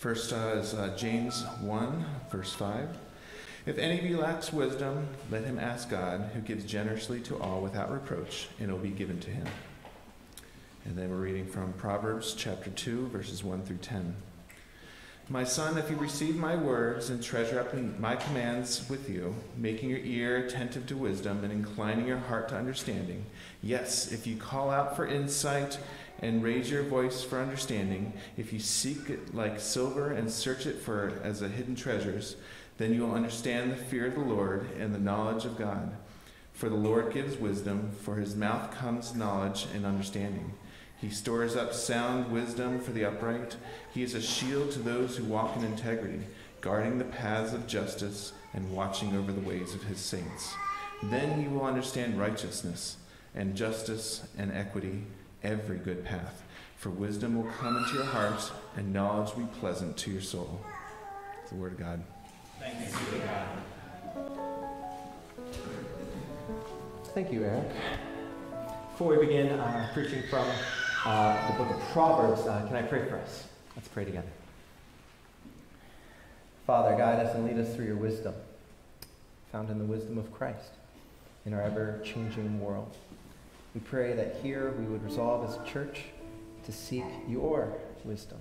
[0.00, 2.88] First uh, is uh, James 1, verse 5.
[3.66, 7.60] If any of you lacks wisdom, let him ask God, who gives generously to all
[7.60, 9.46] without reproach, and it will be given to him.
[10.86, 14.16] And then we're reading from Proverbs chapter 2, verses 1 through 10.
[15.28, 19.90] My son, if you receive my words and treasure up my commands with you, making
[19.90, 23.26] your ear attentive to wisdom and inclining your heart to understanding,
[23.62, 25.78] yes, if you call out for insight
[26.20, 30.76] and raise your voice for understanding, if you seek it like silver and search it
[30.76, 32.36] for as a hidden treasures,
[32.78, 35.96] then you will understand the fear of the Lord and the knowledge of God.
[36.52, 40.52] For the Lord gives wisdom, for his mouth comes knowledge and understanding.
[41.00, 43.56] He stores up sound wisdom for the upright.
[43.94, 46.20] He is a shield to those who walk in integrity,
[46.60, 50.52] guarding the paths of justice and watching over the ways of his saints.
[51.04, 52.98] Then you will understand righteousness
[53.34, 55.04] and justice and equity,
[55.42, 56.42] every good path.
[56.76, 60.60] For wisdom will come into your hearts, and knowledge will be pleasant to your soul.
[61.42, 62.02] It's the word of God.
[62.58, 63.46] Thanks be to God.
[67.14, 67.68] Thank you, Eric.
[68.92, 70.46] Before we begin uh, preaching from
[71.04, 73.46] uh, the book of Proverbs, uh, can I pray for us?
[73.76, 74.28] Let's pray together.
[76.66, 78.34] Father, guide us and lead us through your wisdom,
[79.50, 80.70] found in the wisdom of Christ
[81.44, 82.94] in our ever changing world.
[83.74, 86.02] We pray that here we would resolve as a church
[86.64, 87.72] to seek your
[88.04, 88.38] wisdom,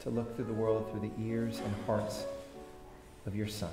[0.00, 2.26] to look through the world through the ears and hearts
[3.26, 3.70] of your Son,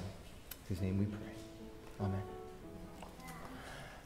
[0.69, 2.05] whose name we pray.
[2.05, 2.21] Amen.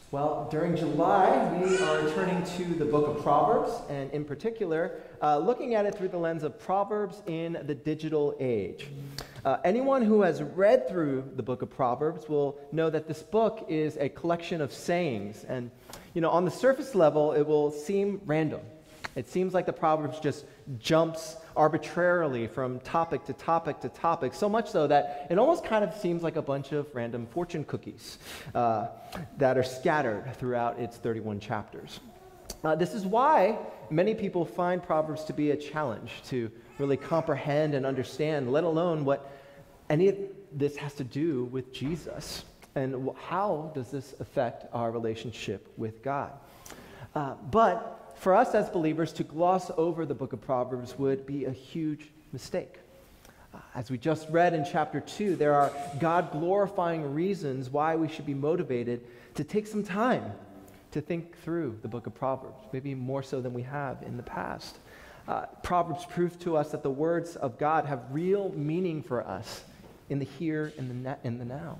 [0.09, 5.37] Well, during July, we are turning to the book of Proverbs, and in particular, uh,
[5.37, 8.87] looking at it through the lens of Proverbs in the digital age.
[9.43, 13.65] Uh, anyone who has read through the book of Proverbs will know that this book
[13.67, 15.43] is a collection of sayings.
[15.43, 15.69] And,
[16.17, 18.61] you know, on the surface level, it will seem random.
[19.15, 20.45] It seems like the Proverbs just
[20.79, 25.83] jumps arbitrarily from topic to topic to topic, so much so that it almost kind
[25.83, 28.17] of seems like a bunch of random fortune cookies
[28.55, 28.87] uh,
[29.37, 31.99] that are scattered throughout its 31 chapters.
[32.63, 33.59] Uh, this is why
[33.91, 39.05] many people find Proverbs to be a challenge to really comprehend and understand, let alone
[39.05, 39.31] what
[39.87, 40.17] any of
[40.51, 42.43] this has to do with Jesus.
[42.77, 46.31] And how does this affect our relationship with God?
[47.15, 51.45] Uh, but for us as believers to gloss over the book of Proverbs would be
[51.45, 52.75] a huge mistake.
[53.51, 58.07] Uh, as we just read in chapter 2, there are God glorifying reasons why we
[58.07, 59.01] should be motivated
[59.33, 60.31] to take some time
[60.91, 64.23] to think through the book of Proverbs, maybe more so than we have in the
[64.23, 64.77] past.
[65.27, 69.63] Uh, Proverbs prove to us that the words of God have real meaning for us
[70.11, 71.79] in the here and the, in the now.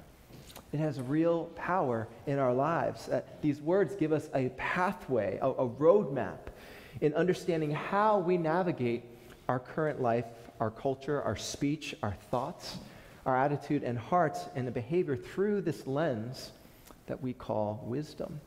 [0.77, 3.09] It has real power in our lives.
[3.09, 6.38] Uh, these words give us a pathway, a, a roadmap
[7.01, 9.03] in understanding how we navigate
[9.49, 10.27] our current life,
[10.59, 12.77] our culture, our speech, our thoughts,
[13.25, 16.51] our attitude and hearts and the behavior through this lens
[17.07, 18.39] that we call wisdom.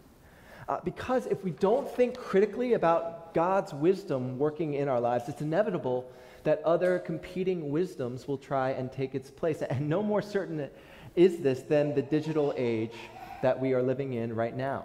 [0.68, 5.40] Uh, because if we don't think critically about God's wisdom working in our lives, it's
[5.40, 6.08] inevitable
[6.44, 9.62] that other competing wisdoms will try and take its place.
[9.62, 10.70] And no more certain
[11.16, 12.94] is this then the digital age
[13.42, 14.84] that we are living in right now?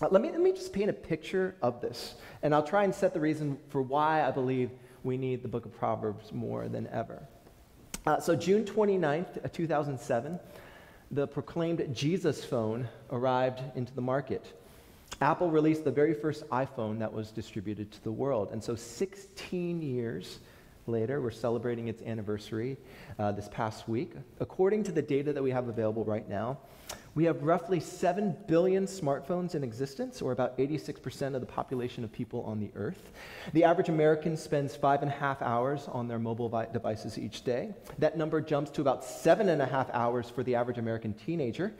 [0.00, 2.94] Uh, let, me, let me just paint a picture of this, and I'll try and
[2.94, 4.70] set the reason for why I believe
[5.02, 7.22] we need the book of Proverbs more than ever.
[8.06, 10.38] Uh, so, June 29th, uh, 2007,
[11.10, 14.54] the proclaimed Jesus phone arrived into the market.
[15.20, 18.50] Apple released the very first iPhone that was distributed to the world.
[18.52, 20.38] And so, 16 years
[20.88, 21.20] later.
[21.20, 22.76] We're celebrating its anniversary
[23.18, 24.12] uh, this past week.
[24.40, 26.58] According to the data that we have available right now,
[27.18, 32.12] we have roughly 7 billion smartphones in existence, or about 86% of the population of
[32.12, 33.10] people on the earth.
[33.54, 37.42] The average American spends five and a half hours on their mobile vi- devices each
[37.42, 37.74] day.
[37.98, 41.74] That number jumps to about seven and a half hours for the average American teenager,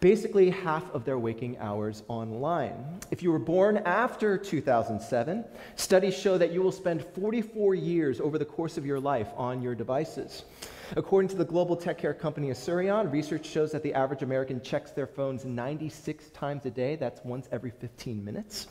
[0.00, 3.00] basically half of their waking hours online.
[3.10, 5.44] If you were born after 2007,
[5.76, 9.60] studies show that you will spend 44 years over the course of your life on
[9.60, 10.44] your devices.
[10.96, 14.90] According to the global tech care company Asurion, research shows that the average American checks
[14.90, 16.96] their phones 96 times a day.
[16.96, 18.66] That's once every 15 minutes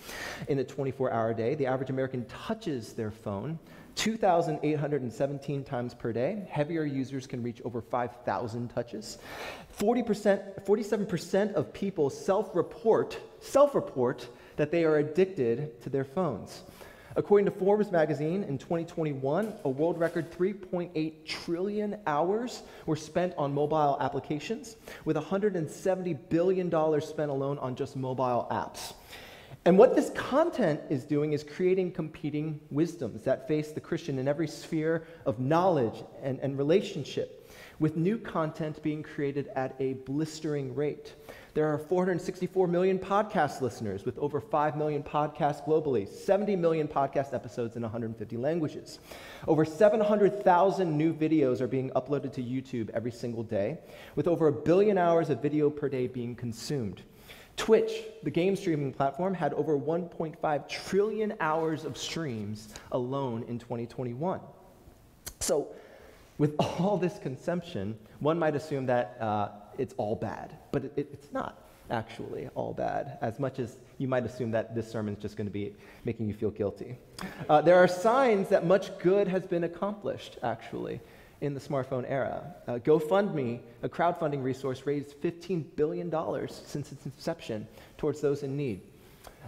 [0.50, 1.56] in a 24 hour day.
[1.56, 3.57] The average American touches their phone
[3.95, 6.45] 2,817 times per day.
[6.50, 9.18] Heavier users can reach over 5,000 touches.
[9.77, 14.27] 40%, 47% of people self report, self report
[14.57, 16.63] that they are addicted to their phones.
[17.19, 23.54] According to Forbes magazine, in 2021, a world record 3.8 trillion hours were spent on
[23.54, 28.94] mobile applications, with $170 billion spent alone on just mobile apps.
[29.66, 34.30] And what this content is doing is creating competing wisdoms that face the Christian in
[34.30, 40.74] every sphere of knowledge and, and relationship, with new content being created at a blistering
[40.74, 41.15] rate.
[41.56, 47.34] There are 464 million podcast listeners with over 5 million podcasts globally, 70 million podcast
[47.34, 49.00] episodes in 150 languages.
[49.48, 53.80] Over 700,000 new videos are being uploaded to YouTube every single day,
[54.16, 57.01] with over a billion hours of video per day being consumed.
[57.57, 64.40] Twitch, the game streaming platform, had over 1.5 trillion hours of streams alone in 2021.
[65.40, 65.68] So,
[66.38, 71.31] with all this consumption, one might assume that uh, it's all bad, but it, it's
[71.31, 75.35] not actually all bad, as much as you might assume that this sermon is just
[75.35, 76.97] going to be making you feel guilty.
[77.49, 80.99] Uh, there are signs that much good has been accomplished, actually
[81.41, 82.53] in the smartphone era.
[82.67, 86.11] Uh, GoFundMe, a crowdfunding resource, raised $15 billion
[86.49, 87.67] since its inception
[87.97, 88.81] towards those in need.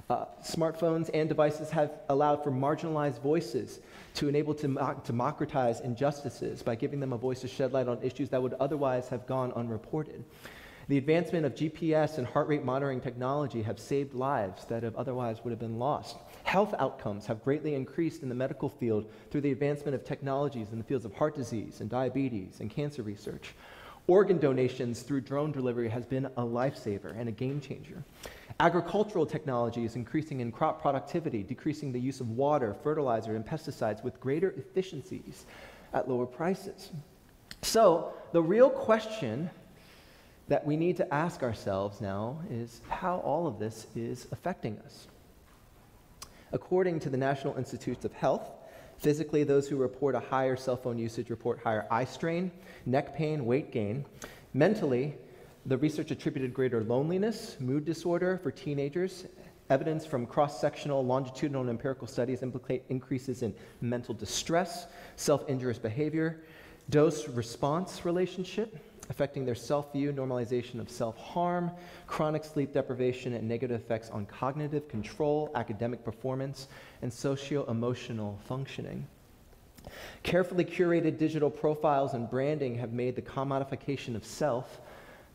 [0.09, 3.79] Uh, smartphones and devices have allowed for marginalized voices
[4.13, 4.67] to enable to
[5.05, 9.07] democratize injustices by giving them a voice to shed light on issues that would otherwise
[9.07, 10.23] have gone unreported.
[10.87, 15.43] The advancement of GPS and heart rate monitoring technology have saved lives that have otherwise
[15.43, 16.17] would have been lost.
[16.43, 20.79] Health outcomes have greatly increased in the medical field through the advancement of technologies in
[20.79, 23.53] the fields of heart disease and diabetes and cancer research.
[24.07, 28.03] Organ donations through drone delivery has been a lifesaver and a game changer.
[28.59, 34.03] Agricultural technology is increasing in crop productivity, decreasing the use of water, fertilizer, and pesticides
[34.03, 35.45] with greater efficiencies
[35.93, 36.91] at lower prices.
[37.61, 39.49] So, the real question
[40.47, 45.07] that we need to ask ourselves now is how all of this is affecting us.
[46.51, 48.51] According to the National Institutes of Health,
[49.01, 52.51] physically, those who report a higher cell phone usage report higher eye strain,
[52.85, 54.05] neck pain, weight gain.
[54.53, 55.15] Mentally,
[55.65, 59.25] the research attributed greater loneliness, mood disorder for teenagers.
[59.69, 65.79] Evidence from cross sectional, longitudinal, and empirical studies implicate increases in mental distress, self injurious
[65.79, 66.43] behavior,
[66.89, 68.77] dose response relationship,
[69.11, 71.69] affecting their self view, normalization of self harm,
[72.07, 76.67] chronic sleep deprivation, and negative effects on cognitive control, academic performance,
[77.03, 79.05] and socio emotional functioning.
[80.23, 84.79] Carefully curated digital profiles and branding have made the commodification of self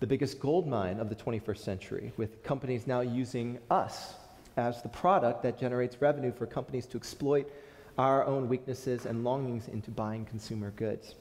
[0.00, 4.14] the biggest gold mine of the 21st century, with companies now using us
[4.56, 7.50] as the product that generates revenue for companies to exploit
[7.98, 11.14] our own weaknesses and longings into buying consumer goods.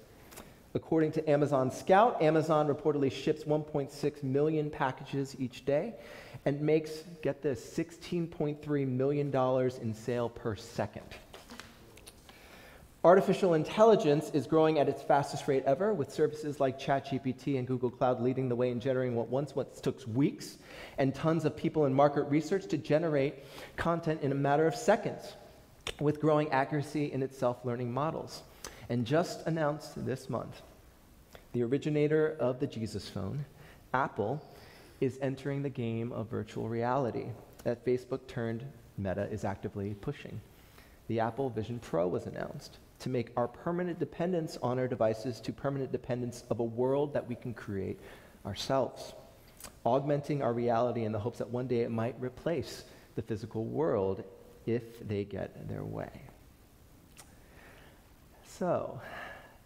[0.75, 5.93] According to Amazon Scout, Amazon reportedly ships 1.6 million packages each day
[6.43, 11.05] and makes, get this, $16.3 million in sale per second.
[13.05, 17.89] Artificial intelligence is growing at its fastest rate ever, with services like ChatGPT and Google
[17.89, 20.57] Cloud leading the way in generating what once took weeks
[20.97, 23.45] and tons of people in market research to generate
[23.77, 25.35] content in a matter of seconds,
[26.01, 28.43] with growing accuracy in its self learning models
[28.89, 30.61] and just announced this month
[31.53, 33.45] the originator of the Jesus phone,
[33.93, 34.43] Apple,
[34.99, 37.27] is entering the game of virtual reality
[37.63, 38.65] that Facebook turned
[38.97, 40.41] Meta is actively pushing.
[41.07, 45.53] The Apple Vision Pro was announced to make our permanent dependence on our devices to
[45.53, 47.99] permanent dependence of a world that we can create
[48.45, 49.13] ourselves,
[49.85, 52.83] augmenting our reality in the hopes that one day it might replace
[53.15, 54.23] the physical world
[54.65, 56.09] if they get their way.
[58.57, 59.01] So,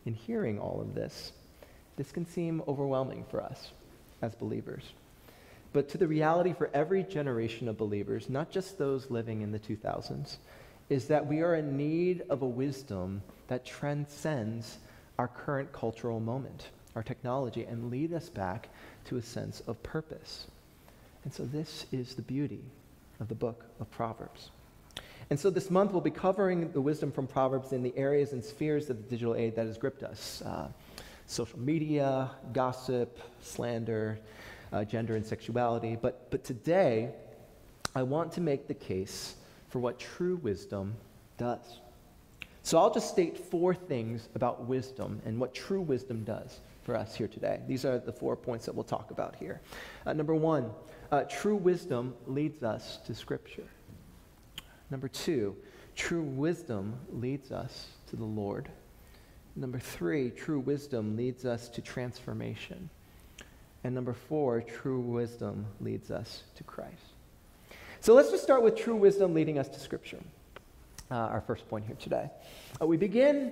[0.06, 1.32] in hearing all of this,
[1.96, 3.72] this can seem overwhelming for us
[4.24, 4.84] as believers.
[5.74, 9.60] But to the reality for every generation of believers, not just those living in the
[9.60, 10.38] 2000s,
[10.90, 14.80] is that we are in need of a wisdom that transcends
[15.20, 18.70] our current cultural moment, our technology, and lead us back
[19.06, 20.48] to a sense of purpose.
[21.24, 22.64] And so this is the beauty
[23.20, 24.50] of the book of Proverbs.
[25.30, 28.44] And so this month we'll be covering the wisdom from Proverbs in the areas and
[28.44, 30.70] spheres of the digital age that has gripped us uh,
[31.28, 34.20] social media, gossip, slander,
[34.74, 35.96] uh, gender and sexuality.
[35.96, 37.12] But, but today,
[37.96, 39.36] I want to make the case
[39.70, 40.96] for what true wisdom
[41.38, 41.80] does.
[42.64, 47.16] So I'll just state four things about wisdom and what true wisdom does for us
[47.16, 47.62] here today.
[47.68, 49.62] These are the four points that we'll talk about here.
[50.06, 50.72] Uh, number one,
[51.12, 53.68] uh, true wisdom leads us to Scripture.
[54.90, 55.56] Number two,
[55.96, 58.70] true wisdom leads us to the Lord.
[59.56, 62.90] Number three, true wisdom leads us to transformation.
[63.84, 67.14] And number four, true wisdom leads us to Christ.
[68.02, 70.20] So let's just start with true wisdom leading us to Scripture.
[71.12, 72.30] Uh, our first point here today.
[72.80, 73.52] Uh, we begin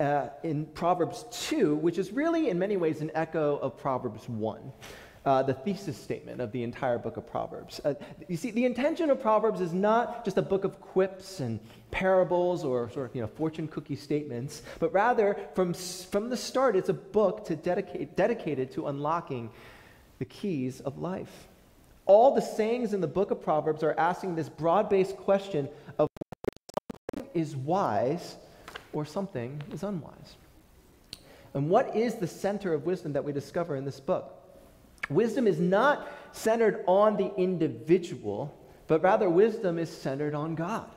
[0.00, 4.72] uh, in Proverbs 2, which is really, in many ways, an echo of Proverbs 1.
[5.26, 7.80] Uh, the thesis statement of the entire book of Proverbs.
[7.84, 7.94] Uh,
[8.28, 11.58] you see, the intention of Proverbs is not just a book of quips and
[11.90, 16.76] parables or sort of you know, fortune cookie statements, but rather from, from the start,
[16.76, 19.50] it's a book to dedicate, dedicated to unlocking
[20.20, 21.48] the keys of life.
[22.06, 25.68] All the sayings in the book of Proverbs are asking this broad based question
[25.98, 26.08] of
[27.12, 28.36] something is wise
[28.92, 30.36] or something is unwise.
[31.52, 34.45] And what is the center of wisdom that we discover in this book?
[35.08, 40.88] Wisdom is not centered on the individual, but rather wisdom is centered on God.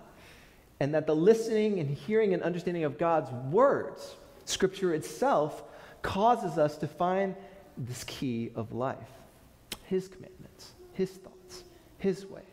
[0.79, 5.63] And that the listening and hearing and understanding of God's words, Scripture itself,
[6.01, 7.35] causes us to find
[7.77, 8.97] this key of life
[9.83, 11.63] His commandments, His thoughts,
[11.97, 12.43] His ways.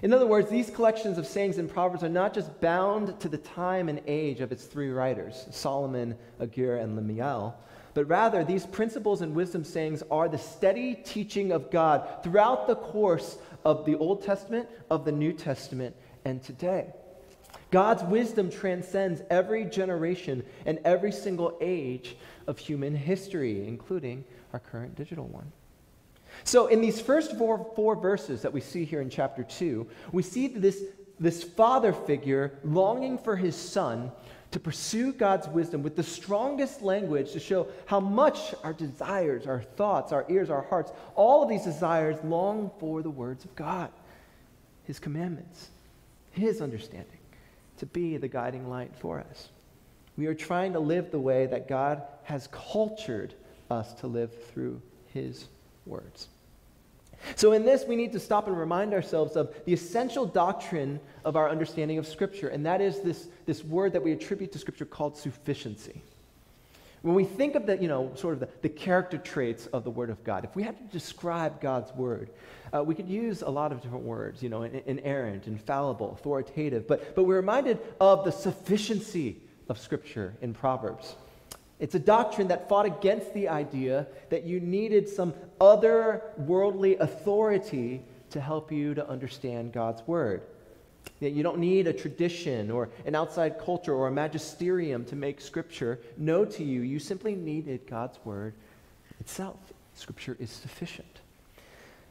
[0.00, 3.38] In other words, these collections of sayings and proverbs are not just bound to the
[3.38, 7.56] time and age of its three writers, Solomon, Agur, and Lemuel,
[7.94, 12.76] but rather these principles and wisdom sayings are the steady teaching of God throughout the
[12.76, 16.92] course of the Old Testament, of the New Testament, and today.
[17.70, 22.16] God's wisdom transcends every generation and every single age
[22.46, 25.52] of human history, including our current digital one.
[26.44, 30.22] So, in these first four, four verses that we see here in chapter 2, we
[30.22, 30.82] see this,
[31.18, 34.12] this father figure longing for his son
[34.50, 39.60] to pursue God's wisdom with the strongest language to show how much our desires, our
[39.60, 43.90] thoughts, our ears, our hearts, all of these desires long for the words of God,
[44.84, 45.68] His commandments,
[46.30, 47.18] His understanding,
[47.78, 49.50] to be the guiding light for us.
[50.16, 53.34] We are trying to live the way that God has cultured
[53.70, 54.80] us to live through
[55.12, 55.46] His
[55.84, 56.28] words.
[57.36, 61.36] So, in this, we need to stop and remind ourselves of the essential doctrine of
[61.36, 64.84] our understanding of Scripture, and that is this, this word that we attribute to Scripture
[64.84, 66.02] called sufficiency.
[67.02, 69.90] When we think of the, you know, sort of the, the character traits of the
[69.90, 72.30] Word of God, if we had to describe God's Word,
[72.74, 77.14] uh, we could use a lot of different words, you know, inerrant, infallible, authoritative, but,
[77.14, 79.36] but we're reminded of the sufficiency
[79.68, 81.14] of Scripture in Proverbs.
[81.80, 88.02] It's a doctrine that fought against the idea that you needed some other worldly authority
[88.30, 90.42] to help you to understand God's word.
[91.20, 95.40] That you don't need a tradition or an outside culture or a magisterium to make
[95.40, 96.82] Scripture know to you.
[96.82, 98.54] You simply needed God's word
[99.20, 99.56] itself.
[99.94, 101.06] Scripture is sufficient.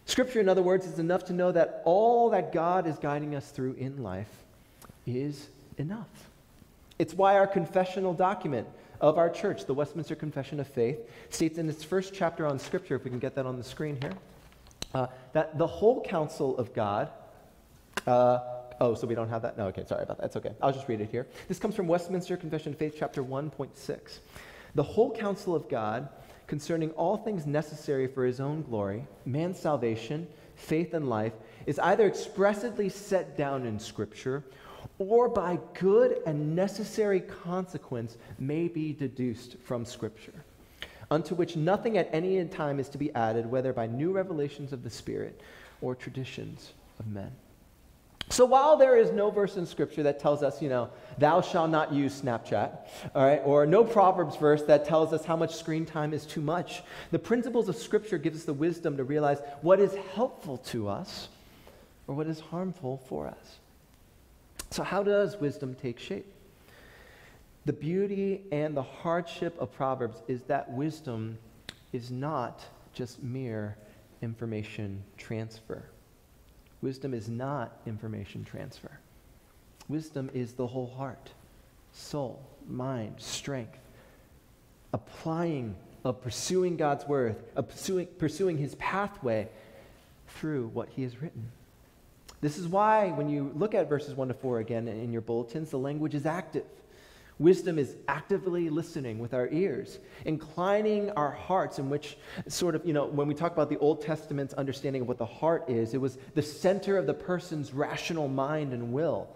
[0.06, 3.50] Scripture, in other words, is enough to know that all that God is guiding us
[3.50, 4.32] through in life
[5.06, 6.08] is enough.
[6.98, 8.68] It's why our confessional document
[9.02, 10.98] of our church, the Westminster Confession of Faith,
[11.30, 13.98] states in its first chapter on Scripture, if we can get that on the screen
[14.02, 14.14] here,
[14.94, 17.10] uh, that the whole counsel of God.
[18.06, 18.40] Uh,
[18.80, 19.58] oh, so we don't have that?
[19.58, 20.24] No, okay, sorry about that.
[20.24, 20.56] That's okay.
[20.62, 21.28] I'll just read it here.
[21.48, 24.20] This comes from Westminster Confession of Faith, chapter 1.6.
[24.76, 26.08] The whole counsel of God
[26.48, 31.34] concerning all things necessary for his own glory, man's salvation, faith, and life,
[31.66, 34.44] is either expressly set down in Scripture
[35.00, 40.44] or by good and necessary consequence may be deduced from Scripture,
[41.12, 44.84] unto which nothing at any time is to be added, whether by new revelations of
[44.84, 45.42] the Spirit
[45.82, 47.32] or traditions of men.
[48.30, 51.70] So while there is no verse in Scripture that tells us, you know, thou shalt
[51.70, 52.78] not use Snapchat,
[53.16, 56.42] all right, or no Proverbs verse that tells us how much screen time is too
[56.42, 60.90] much, the principles of Scripture give us the wisdom to realize what is helpful to
[60.90, 61.30] us
[62.06, 63.60] or what is harmful for us.
[64.70, 66.32] So, how does wisdom take shape?
[67.66, 71.38] The beauty and the hardship of Proverbs is that wisdom
[71.92, 73.78] is not just mere
[74.22, 75.84] information transfer.
[76.82, 79.00] Wisdom is not information transfer.
[79.90, 81.32] Wisdom is the whole heart,
[81.92, 83.80] soul, mind, strength,
[84.94, 89.50] applying of pursuing God's word, of pursuing, pursuing his pathway
[90.28, 91.52] through what he has written.
[92.40, 95.72] This is why, when you look at verses 1 to 4 again in your bulletins,
[95.72, 96.66] the language is active.
[97.40, 102.18] Wisdom is actively listening with our ears, inclining our hearts, in which,
[102.48, 105.26] sort of, you know, when we talk about the Old Testament's understanding of what the
[105.26, 109.28] heart is, it was the center of the person's rational mind and will.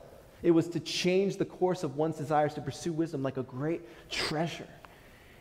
[0.44, 3.82] It was to change the course of one's desires to pursue wisdom like a great
[4.10, 4.68] treasure.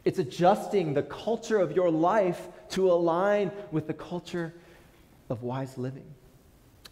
[0.05, 4.55] It's adjusting the culture of your life to align with the culture
[5.31, 6.15] of wise living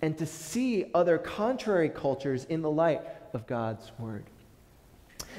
[0.00, 3.02] and to see other contrary cultures in the light
[3.32, 4.24] of God's word.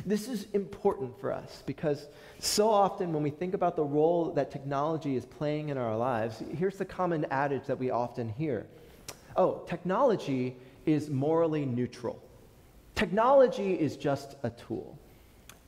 [0.05, 2.07] This is important for us because
[2.39, 6.41] so often when we think about the role that technology is playing in our lives,
[6.57, 8.65] here's the common adage that we often hear
[9.35, 12.21] Oh, technology is morally neutral.
[12.95, 14.97] Technology is just a tool.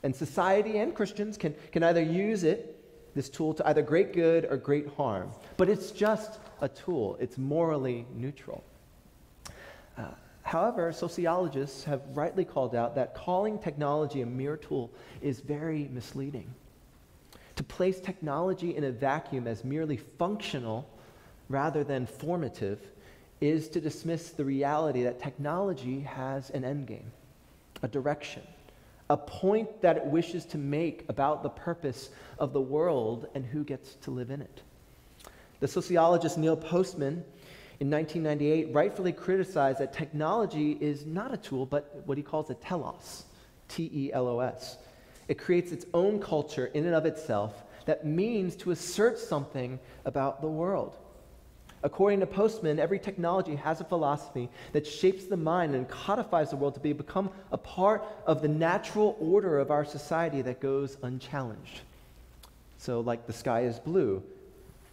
[0.03, 2.77] And society and Christians can, can either use it
[3.13, 5.31] this tool to either great good or great harm.
[5.57, 8.63] But it's just a tool, it's morally neutral.
[10.43, 14.91] However, sociologists have rightly called out that calling technology a mere tool
[15.21, 16.53] is very misleading.
[17.55, 20.89] To place technology in a vacuum as merely functional
[21.47, 22.79] rather than formative
[23.39, 27.09] is to dismiss the reality that technology has an endgame,
[27.81, 28.43] a direction,
[29.09, 33.63] a point that it wishes to make about the purpose of the world and who
[33.63, 34.61] gets to live in it.
[35.59, 37.23] The sociologist Neil Postman
[37.81, 42.53] in 1998 rightfully criticized that technology is not a tool, but what he calls a
[42.53, 43.23] telos,
[43.69, 44.77] T E L O S.
[45.27, 50.41] It creates its own culture in and of itself that means to assert something about
[50.41, 50.95] the world.
[51.81, 56.57] According to Postman, every technology has a philosophy that shapes the mind and codifies the
[56.57, 60.97] world to be, become a part of the natural order of our society that goes
[61.01, 61.81] unchallenged.
[62.77, 64.21] So, like the sky is blue,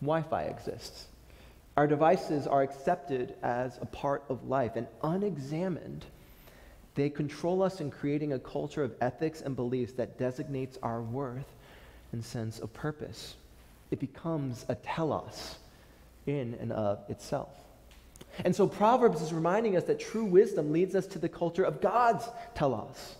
[0.01, 1.09] Wi Fi exists.
[1.79, 6.05] Our devices are accepted as a part of life, and unexamined,
[6.97, 11.47] they control us in creating a culture of ethics and beliefs that designates our worth
[12.11, 13.37] and sense of purpose.
[13.93, 15.59] It becomes a telos
[16.27, 17.51] in and of itself.
[18.45, 21.81] And so Proverbs is reminding us that true wisdom leads us to the culture of
[21.81, 23.15] God's telos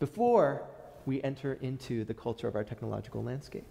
[0.00, 0.62] before
[1.04, 3.66] we enter into the culture of our technological landscape.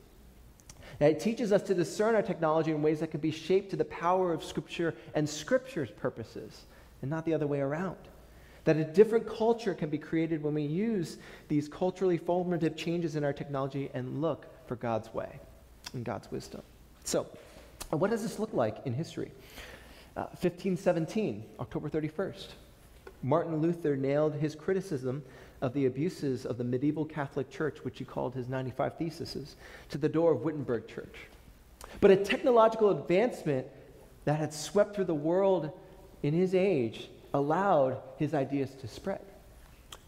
[0.99, 3.75] Now, it teaches us to discern our technology in ways that can be shaped to
[3.75, 6.65] the power of Scripture and Scripture's purposes,
[7.01, 7.97] and not the other way around.
[8.63, 11.17] That a different culture can be created when we use
[11.49, 15.39] these culturally formative changes in our technology and look for God's way
[15.93, 16.61] and God's wisdom.
[17.03, 17.27] So,
[17.91, 19.31] what does this look like in history?
[20.17, 22.47] Uh, 1517, October 31st,
[23.21, 25.23] Martin Luther nailed his criticism
[25.61, 29.55] of the abuses of the medieval Catholic Church, which he called his 95 Theses,
[29.89, 31.15] to the door of Wittenberg Church.
[32.01, 33.67] But a technological advancement
[34.25, 35.71] that had swept through the world
[36.23, 39.21] in his age allowed his ideas to spread.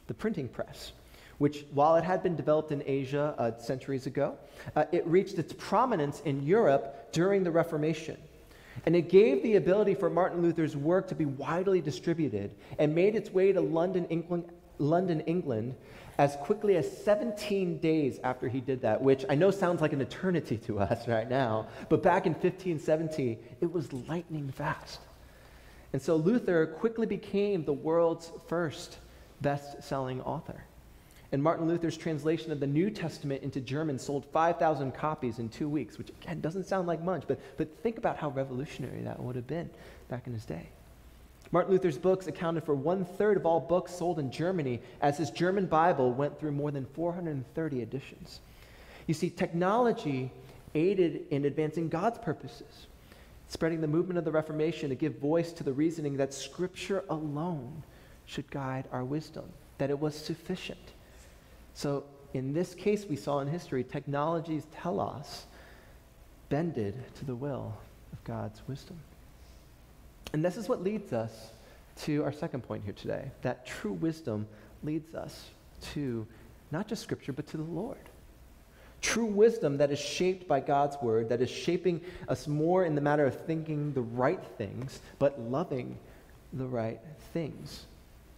[0.08, 0.94] The printing press,
[1.38, 4.38] which, while it had been developed in Asia uh, centuries ago,
[4.75, 8.17] uh, it reached its prominence in Europe during the Reformation.
[8.86, 13.15] And it gave the ability for Martin Luther's work to be widely distributed and made
[13.15, 14.45] its way to London, England,
[14.80, 15.76] London, England
[16.18, 20.02] as quickly as 17 days after he did that, which I know sounds like an
[20.02, 25.00] eternity to us right now, but back in 1570, it was lightning fast.
[25.94, 28.98] And so Luther quickly became the world's first
[29.42, 30.63] best selling author.
[31.32, 35.70] And Martin Luther's translation of the New Testament into German sold 5,000 copies in two
[35.70, 39.36] weeks, which again doesn't sound like much, but, but think about how revolutionary that would
[39.36, 39.70] have been
[40.10, 40.70] back in his day.
[41.51, 45.31] Martin Luther's books accounted for one third of all books sold in Germany, as his
[45.31, 48.41] German Bible went through more than 430 editions.
[49.05, 50.31] You see, technology
[50.75, 52.88] aided in advancing God's purposes,
[53.47, 57.83] spreading the movement of the Reformation to give voice to the reasoning that Scripture alone
[58.25, 59.45] should guide our wisdom,
[59.77, 60.93] that it was sufficient.
[61.73, 65.45] So, in this case, we saw in history, technologies telos
[66.49, 67.77] bended to the will
[68.12, 68.99] of God's wisdom.
[70.34, 71.32] And this is what leads us
[72.04, 74.48] to our second point here today that true wisdom
[74.84, 75.50] leads us
[75.94, 76.28] to
[76.72, 77.98] not just Scripture, but to the Lord.
[79.02, 83.02] True wisdom that is shaped by God's word, that is shaping us more in the
[83.02, 85.98] matter of thinking the right things, but loving
[86.54, 87.00] the right
[87.32, 87.86] things.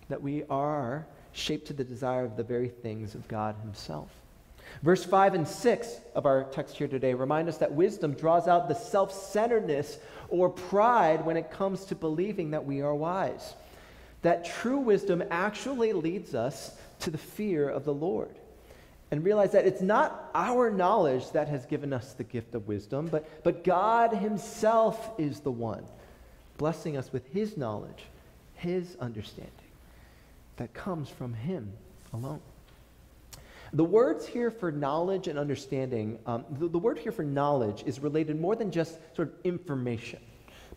[0.10, 4.10] That we are shaped to the desire of the very things of God Himself.
[4.82, 8.68] Verse 5 and 6 of our text here today remind us that wisdom draws out
[8.68, 9.98] the self centeredness
[10.30, 13.56] or pride when it comes to believing that we are wise.
[14.22, 18.36] That true wisdom actually leads us to the fear of the Lord.
[19.12, 23.08] And realize that it's not our knowledge that has given us the gift of wisdom,
[23.08, 25.84] but, but God Himself is the one
[26.58, 28.04] blessing us with His knowledge,
[28.54, 29.54] His understanding
[30.58, 31.72] that comes from Him
[32.14, 32.42] alone.
[33.74, 38.00] The words here for knowledge and understanding, um, the, the, word here for knowledge is
[38.00, 40.20] related more than just sort of information.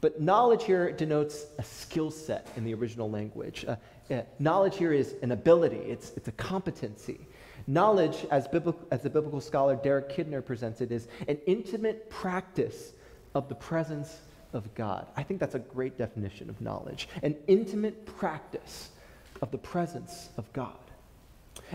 [0.01, 3.65] But knowledge here denotes a skill set in the original language.
[3.67, 3.77] Uh,
[4.11, 7.21] uh, knowledge here is an ability, it's, it's a competency.
[7.67, 12.93] Knowledge, as, biblical, as the biblical scholar Derek Kidner presents it, is an intimate practice
[13.35, 14.19] of the presence
[14.53, 15.07] of God.
[15.17, 18.91] I think that's a great definition of knowledge an intimate practice
[19.41, 20.75] of the presence of God.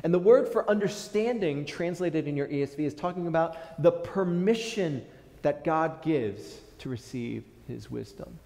[0.04, 5.04] And the word for understanding, translated in your ESV, is talking about the permission
[5.42, 8.38] that God gives to receive his wisdom.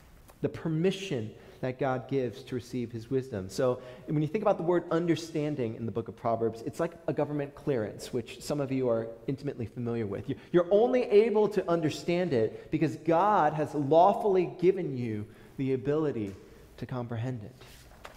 [0.41, 3.47] The permission that God gives to receive his wisdom.
[3.47, 6.93] So when you think about the word understanding in the book of Proverbs, it's like
[7.07, 10.25] a government clearance, which some of you are intimately familiar with.
[10.51, 15.25] You're only able to understand it because God has lawfully given you
[15.57, 16.33] the ability
[16.77, 17.53] to comprehend it.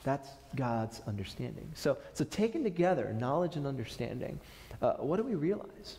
[0.05, 1.69] That's God's understanding.
[1.75, 4.39] So, so taken together, knowledge and understanding,
[4.81, 5.97] uh, what do we realize?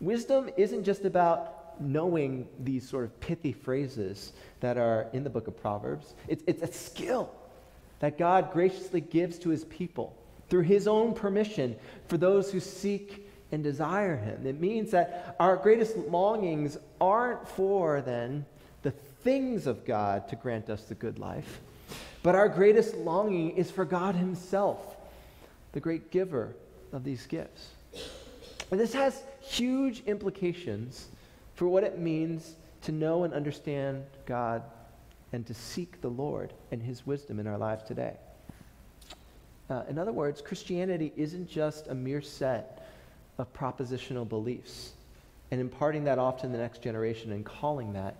[0.00, 5.48] Wisdom isn't just about knowing these sort of pithy phrases that are in the book
[5.48, 6.14] of Proverbs.
[6.28, 7.30] It's, it's a skill
[8.00, 10.14] that God graciously gives to his people
[10.50, 11.76] through his own permission
[12.08, 14.46] for those who seek and desire him.
[14.46, 18.44] It means that our greatest longings aren't for, then,
[18.82, 21.60] the things of God to grant us the good life,
[22.22, 24.96] but our greatest longing is for God himself,
[25.72, 26.54] the great giver
[26.92, 27.70] of these gifts.
[28.70, 31.08] And this has huge implications
[31.54, 34.62] for what it means to know and understand God
[35.32, 38.16] and to seek the Lord and His wisdom in our lives today.
[39.68, 42.88] Uh, in other words, Christianity isn't just a mere set
[43.38, 44.92] of propositional beliefs
[45.50, 48.16] and imparting that off to the next generation and calling that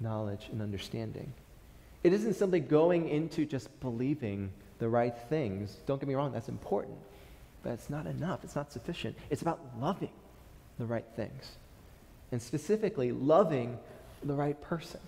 [0.00, 1.32] knowledge and understanding.
[2.02, 5.76] It isn't simply going into just believing the right things.
[5.86, 6.96] Don't get me wrong, that's important.
[7.62, 9.16] But it's not enough, it's not sufficient.
[9.30, 10.10] It's about loving
[10.78, 11.52] the right things
[12.32, 13.78] and specifically loving
[14.24, 15.00] the right person,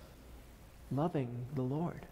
[0.91, 2.05] loving the Lord.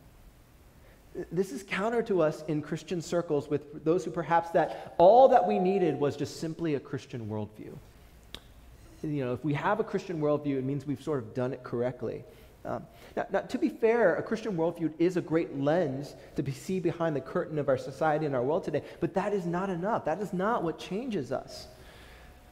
[1.31, 5.47] This is counter to us in Christian circles with those who perhaps that all that
[5.47, 7.73] we needed was just simply a Christian worldview.
[9.03, 11.63] You know, if we have a Christian worldview, it means we've sort of done it
[11.63, 12.23] correctly.
[12.65, 16.51] Um, now, now, to be fair, a Christian worldview is a great lens to be,
[16.51, 19.69] see behind the curtain of our society and our world today, but that is not
[19.69, 20.05] enough.
[20.05, 21.67] That is not what changes us.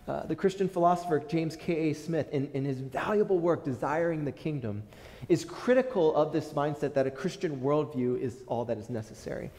[0.08, 1.93] Uh, the Christian philosopher James K.A.
[1.93, 4.84] Smith, in, in his valuable work, Desiring the Kingdom,
[5.30, 9.52] is critical of this mindset that a Christian worldview is all that is necessary.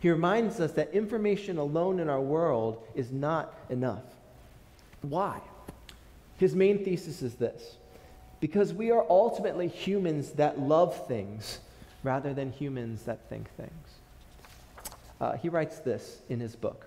[0.00, 4.04] He reminds us that information alone in our world is not enough.
[5.02, 5.40] Why?
[6.36, 7.77] His main thesis is this
[8.40, 11.60] because we are ultimately humans that love things
[12.02, 13.88] rather than humans that think things.
[15.20, 16.86] Uh, he writes this in his book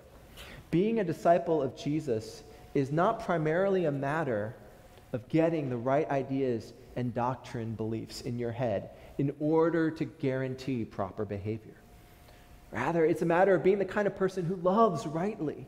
[0.70, 2.42] Being a disciple of Jesus
[2.74, 4.54] is not primarily a matter
[5.12, 10.84] of getting the right ideas and doctrine beliefs in your head in order to guarantee
[10.84, 11.74] proper behavior.
[12.70, 15.66] Rather, it's a matter of being the kind of person who loves rightly,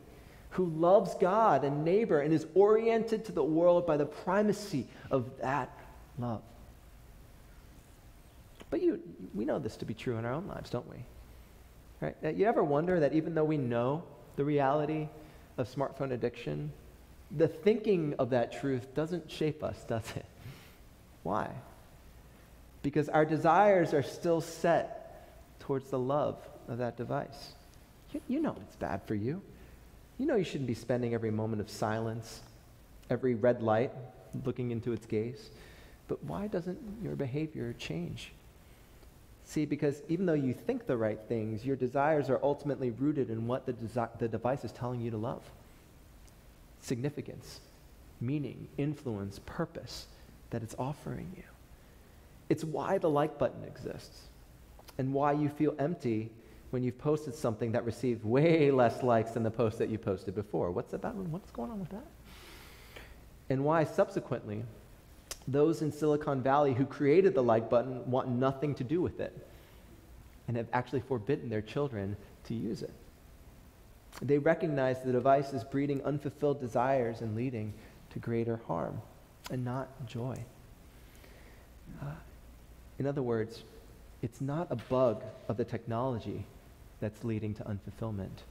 [0.49, 5.29] who loves God and neighbor, and is oriented to the world by the primacy of
[5.39, 5.74] that
[6.17, 6.41] love.
[8.69, 9.01] But you,
[9.33, 10.97] we know this to be true in our own lives, don't we?
[12.01, 12.35] Right?
[12.35, 14.03] You ever wonder that even though we know
[14.35, 15.07] the reality
[15.57, 16.71] of smartphone addiction,
[17.35, 20.25] the thinking of that truth doesn't shape us, does it?
[21.23, 21.49] Why?
[22.81, 27.53] Because our desires are still set towards the love of that device.
[28.11, 29.41] You, you, know it's bad for you.
[30.17, 32.41] You know you shouldn't be spending every moment of silence,
[33.09, 33.91] every red light
[34.45, 35.49] looking into its gaze.
[36.07, 38.31] But why doesn't your behavior change?
[39.45, 43.47] See, because even though you think the right things, your desires are ultimately rooted in
[43.47, 45.41] what the, desi- the device is telling you to love
[46.81, 47.61] significance,
[48.21, 50.05] meaning, influence, purpose
[50.51, 51.43] that it's offering you.
[52.49, 54.27] It's why the like button exists
[54.97, 56.29] and why you feel empty
[56.69, 60.35] when you've posted something that received way less likes than the post that you posted
[60.35, 60.71] before.
[60.71, 62.05] What's about what's going on with that?
[63.49, 64.63] And why subsequently
[65.47, 69.47] those in Silicon Valley who created the like button want nothing to do with it
[70.47, 72.93] and have actually forbidden their children to use it.
[74.21, 77.73] They recognize the device is breeding unfulfilled desires and leading
[78.11, 79.01] to greater harm
[79.51, 80.37] and not joy.
[82.01, 82.05] Uh,
[82.97, 83.63] in other words,
[84.21, 86.45] it's not a bug of the technology
[87.01, 88.43] that's leading to unfulfillment.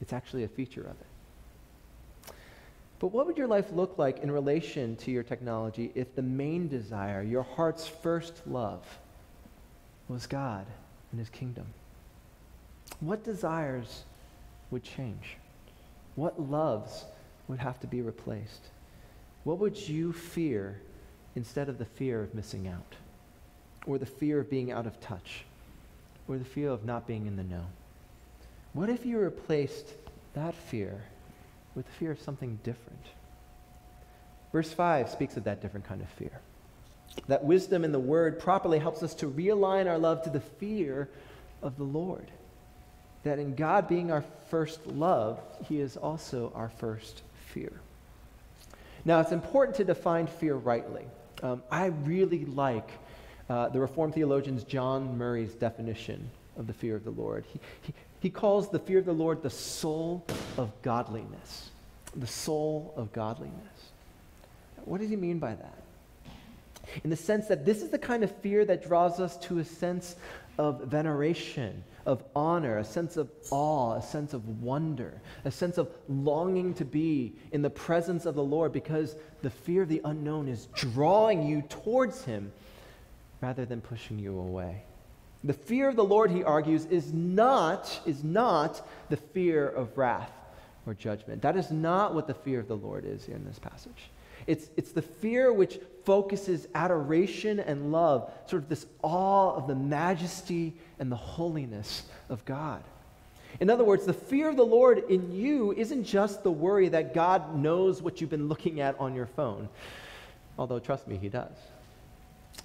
[0.00, 1.06] It's actually a feature of it.
[2.98, 6.68] But what would your life look like in relation to your technology if the main
[6.68, 8.84] desire, your heart's first love,
[10.08, 10.66] was God
[11.10, 11.66] and His kingdom?
[13.00, 14.04] What desires
[14.70, 15.36] would change?
[16.14, 17.04] What loves
[17.48, 18.62] would have to be replaced?
[19.44, 20.80] What would you fear
[21.34, 22.94] instead of the fear of missing out?
[23.86, 25.44] Or the fear of being out of touch?
[26.26, 27.66] Or the fear of not being in the know?
[28.72, 29.86] What if you replaced
[30.34, 31.02] that fear
[31.76, 33.04] with fear of something different?
[34.50, 36.40] Verse 5 speaks of that different kind of fear.
[37.28, 41.08] That wisdom in the word properly helps us to realign our love to the fear
[41.62, 42.30] of the Lord
[43.26, 47.72] that in God being our first love, He is also our first fear.
[49.04, 51.04] Now, it's important to define fear rightly.
[51.42, 52.88] Um, I really like
[53.50, 57.44] uh, the Reformed theologian John Murray's definition of the fear of the Lord.
[57.52, 57.94] He, he,
[58.26, 60.26] he calls the fear of the Lord the soul
[60.58, 61.70] of godliness.
[62.16, 63.92] The soul of godliness.
[64.84, 65.78] What does he mean by that?
[67.04, 69.64] In the sense that this is the kind of fear that draws us to a
[69.64, 70.16] sense
[70.58, 75.88] of veneration, of honor, a sense of awe, a sense of wonder, a sense of
[76.08, 80.48] longing to be in the presence of the Lord because the fear of the unknown
[80.48, 82.50] is drawing you towards Him
[83.40, 84.82] rather than pushing you away.
[85.46, 90.32] The fear of the Lord, he argues, is not, is not the fear of wrath
[90.86, 91.40] or judgment.
[91.42, 94.10] That is not what the fear of the Lord is in this passage.
[94.48, 99.74] It's, it's the fear which focuses adoration and love, sort of this awe of the
[99.76, 102.82] majesty and the holiness of God.
[103.60, 107.14] In other words, the fear of the Lord in you isn't just the worry that
[107.14, 109.68] God knows what you've been looking at on your phone,
[110.58, 111.56] although, trust me, He does.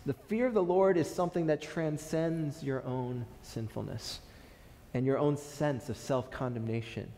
[0.05, 4.19] The fear of the Lord is something that transcends your own sinfulness
[4.93, 7.11] and your own sense of self condemnation.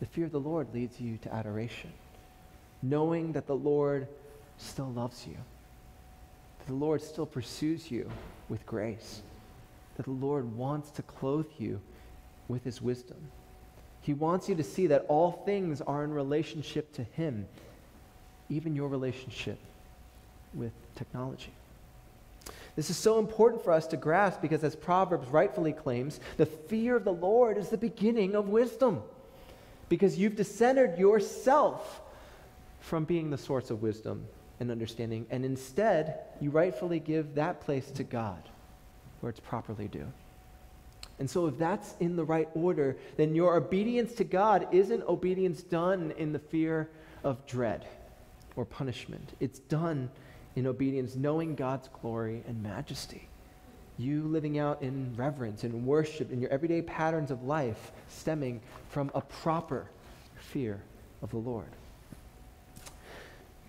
[0.00, 1.92] The fear of the Lord leads you to adoration
[2.82, 4.06] knowing that the Lord
[4.58, 5.36] still loves you,
[6.58, 8.10] that the Lord still pursues you
[8.48, 9.22] with grace,
[9.96, 11.80] that the Lord wants to clothe you
[12.48, 13.18] with his wisdom.
[14.00, 17.46] He wants you to see that all things are in relationship to him,
[18.48, 19.58] even your relationship
[20.54, 21.52] with technology.
[22.76, 26.96] This is so important for us to grasp because, as Proverbs rightfully claims, the fear
[26.96, 29.02] of the Lord is the beginning of wisdom.
[29.88, 32.02] Because you've discentered yourself
[32.80, 34.26] from being the source of wisdom
[34.60, 38.42] and understanding, and instead, you rightfully give that place to God
[39.20, 40.06] where it's properly due.
[41.18, 45.62] And so, if that's in the right order, then your obedience to God isn't obedience
[45.62, 46.90] done in the fear
[47.24, 47.86] of dread
[48.54, 49.32] or punishment.
[49.40, 50.10] It's done
[50.56, 53.28] in obedience, knowing God's glory and majesty.
[53.98, 59.10] You living out in reverence and worship in your everyday patterns of life, stemming from
[59.14, 59.86] a proper
[60.38, 60.80] fear
[61.22, 61.68] of the Lord.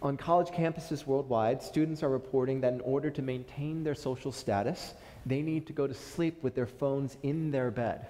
[0.02, 4.94] On college campuses worldwide, students are reporting that in order to maintain their social status,
[5.26, 8.06] they need to go to sleep with their phones in their bed,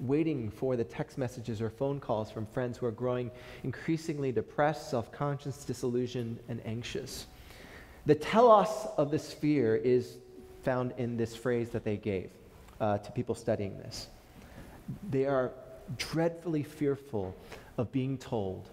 [0.00, 3.30] waiting for the text messages or phone calls from friends who are growing
[3.62, 7.26] increasingly depressed, self conscious, disillusioned, and anxious.
[8.08, 10.16] The telos of this fear is
[10.62, 12.30] found in this phrase that they gave
[12.80, 14.08] uh, to people studying this.
[15.10, 15.52] They are
[15.98, 17.36] dreadfully fearful
[17.76, 18.66] of being told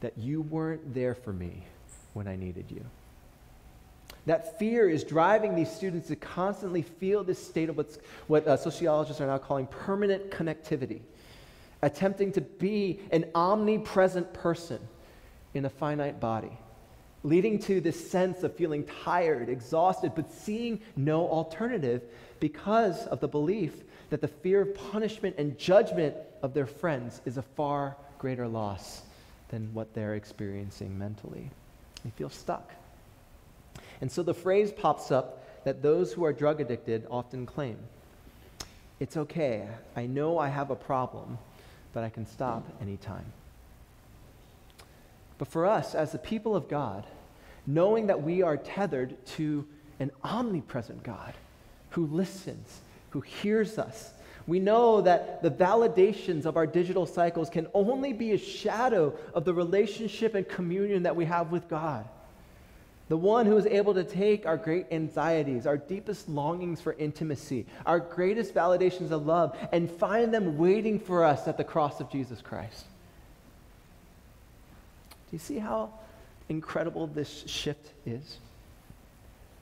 [0.00, 1.64] that you weren't there for me
[2.12, 2.84] when I needed you.
[4.26, 8.58] That fear is driving these students to constantly feel this state of what's, what uh,
[8.58, 11.00] sociologists are now calling permanent connectivity,
[11.80, 14.80] attempting to be an omnipresent person
[15.54, 16.52] in a finite body,
[17.24, 22.02] leading to this sense of feeling tired, exhausted, but seeing no alternative
[22.40, 23.72] because of the belief
[24.10, 29.02] that the fear of punishment and judgment of their friends is a far greater loss
[29.48, 31.50] than what they're experiencing mentally.
[32.04, 32.70] They feel stuck.
[34.00, 37.76] And so the phrase pops up that those who are drug addicted often claim
[38.98, 39.66] It's okay.
[39.96, 41.38] I know I have a problem,
[41.92, 43.32] but I can stop anytime.
[45.42, 47.04] But for us, as the people of God,
[47.66, 49.66] knowing that we are tethered to
[49.98, 51.34] an omnipresent God
[51.90, 54.12] who listens, who hears us,
[54.46, 59.44] we know that the validations of our digital cycles can only be a shadow of
[59.44, 62.08] the relationship and communion that we have with God.
[63.08, 67.66] The one who is able to take our great anxieties, our deepest longings for intimacy,
[67.84, 72.12] our greatest validations of love, and find them waiting for us at the cross of
[72.12, 72.84] Jesus Christ.
[75.32, 75.90] You see how
[76.48, 78.38] incredible this shift is?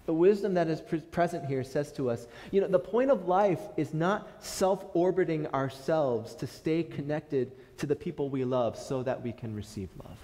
[0.06, 3.28] The wisdom that is pre- present here says to us, you know, the point of
[3.28, 9.02] life is not self orbiting ourselves to stay connected to the people we love so
[9.04, 10.18] that we can receive love.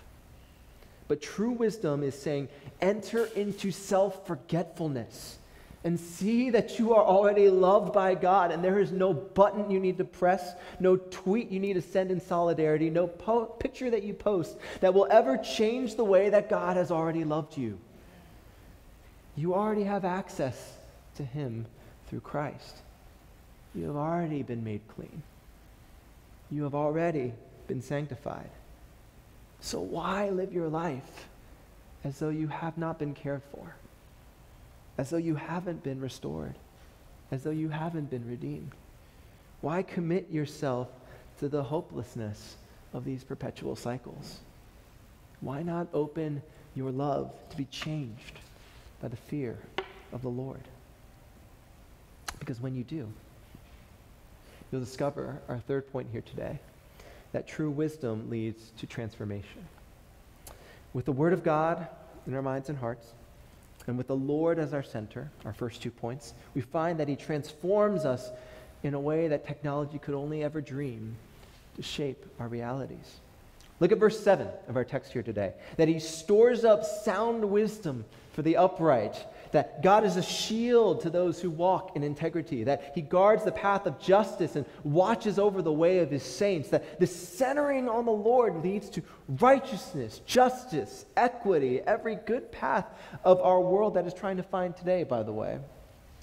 [1.09, 2.49] But true wisdom is saying,
[2.81, 5.39] enter into self forgetfulness
[5.87, 9.79] and see that you are already loved by God, and there is no button you
[9.79, 14.03] need to press, no tweet you need to send in solidarity, no po- picture that
[14.03, 17.79] you post that will ever change the way that God has already loved you.
[19.37, 20.73] You already have access
[21.19, 21.67] to Him
[22.09, 22.79] through Christ.
[23.73, 25.23] You have already been made clean.
[26.51, 27.33] You have already
[27.69, 28.51] been sanctified.
[29.61, 31.29] So why live your life
[32.03, 33.77] as though you have not been cared for?
[34.99, 36.55] As though you haven't been restored?
[37.31, 38.73] As though you haven't been redeemed?
[39.61, 40.89] Why commit yourself
[41.39, 42.57] to the hopelessness
[42.93, 44.39] of these perpetual cycles?
[45.41, 46.43] Why not open
[46.75, 48.39] your love to be changed?
[49.01, 49.59] by the fear
[50.13, 50.63] of the Lord.
[52.39, 53.09] Because when you do,
[54.71, 56.59] you'll discover our third point here today
[57.33, 59.67] that true wisdom leads to transformation.
[60.93, 61.87] With the Word of God
[62.27, 63.13] in our minds and hearts,
[63.87, 67.17] and with the Lord as our center, our first two points, we find that He
[67.17, 68.31] transforms us
[68.83, 71.17] in a way that technology could only ever dream
[71.77, 73.21] to shape our realities.
[73.79, 78.05] Look at verse 7 of our text here today that He stores up sound wisdom
[78.33, 82.93] for the upright that God is a shield to those who walk in integrity, that
[82.95, 87.01] He guards the path of justice and watches over the way of His saints, that
[87.01, 89.03] the centering on the Lord leads to
[89.41, 92.85] righteousness, justice, equity, every good path
[93.25, 95.59] of our world that is trying to find today, by the way.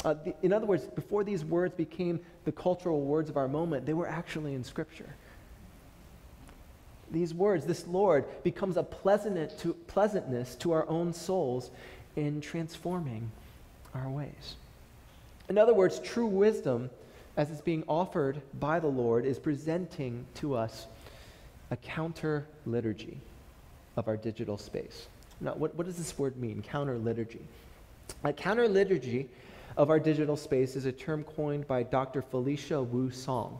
[0.05, 3.87] Uh, the, in other words, before these words became the cultural words of our moment,
[3.87, 5.09] they were actually in Scripture.
[7.09, 11.71] These words, this Lord, becomes a pleasant to, pleasantness to our own souls
[12.15, 13.31] in transforming
[13.93, 14.55] our ways.
[15.49, 16.89] In other words, true wisdom,
[17.37, 20.87] as it's being offered by the Lord, is presenting to us
[21.71, 23.17] a counter liturgy
[23.97, 25.07] of our digital space.
[25.41, 27.41] Now, what, what does this word mean, counter liturgy?
[28.23, 29.29] A counter liturgy
[29.77, 32.21] of our digital space is a term coined by Dr.
[32.21, 33.59] Felicia Wu Song,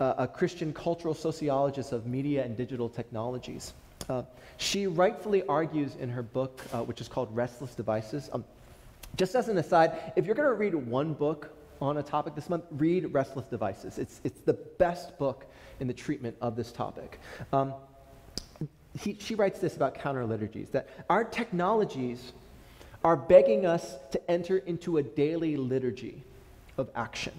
[0.00, 3.74] uh, a Christian cultural sociologist of media and digital technologies.
[4.08, 4.22] Uh,
[4.56, 8.30] she rightfully argues in her book, uh, which is called Restless Devices.
[8.32, 8.44] Um,
[9.16, 12.48] just as an aside, if you're going to read one book on a topic this
[12.48, 13.98] month, read Restless Devices.
[13.98, 15.46] It's, it's the best book
[15.80, 17.18] in the treatment of this topic.
[17.52, 17.74] Um,
[18.98, 22.32] he, she writes this about counter liturgies that our technologies
[23.04, 26.22] are begging us to enter into a daily liturgy
[26.78, 27.32] of action.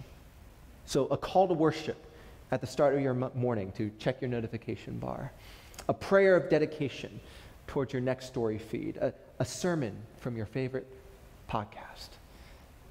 [0.86, 2.06] So, a call to worship
[2.52, 5.32] at the start of your morning to check your notification bar
[5.88, 7.20] a prayer of dedication
[7.68, 10.88] towards your next story feed, a, a sermon from your favorite
[11.50, 12.10] podcast.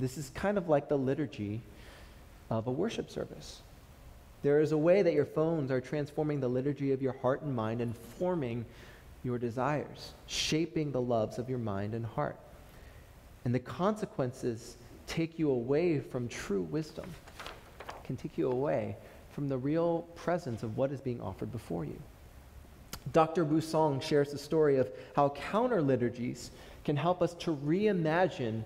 [0.01, 1.61] This is kind of like the liturgy
[2.51, 3.61] of a worship service.
[4.43, 7.55] There is a way that your phones are transforming the liturgy of your heart and
[7.55, 8.65] mind and forming
[9.23, 12.37] your desires, shaping the loves of your mind and heart.
[13.45, 14.77] And the consequences
[15.07, 17.09] take you away from true wisdom,
[18.05, 18.97] can take you away
[19.31, 22.01] from the real presence of what is being offered before you.
[23.13, 23.45] Dr.
[23.45, 26.51] Wu Song shares the story of how counter liturgies
[26.85, 28.65] can help us to reimagine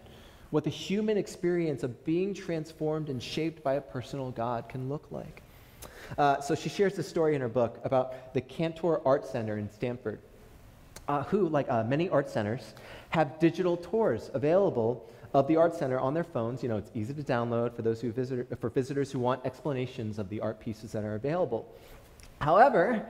[0.51, 5.07] what the human experience of being transformed and shaped by a personal God can look
[5.11, 5.43] like.
[6.19, 9.71] Uh, so she shares this story in her book about the Cantor Art Center in
[9.71, 10.21] Stanford,
[11.09, 12.75] uh, who, like uh, many art centers,
[13.11, 16.63] have digital tours available of the art center on their phones.
[16.63, 20.19] You know, it's easy to download for those who visit, for visitors who want explanations
[20.19, 21.67] of the art pieces that are available.
[22.41, 23.05] However,